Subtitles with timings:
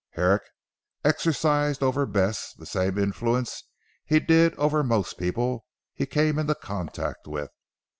[0.13, 0.41] Herrick
[1.05, 3.65] exercised over Bess, the same influence
[4.03, 7.51] he did over most people he came into contact with.